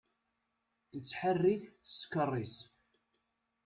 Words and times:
Tettḥerrik 0.91 1.63
ssker-is. 1.89 2.55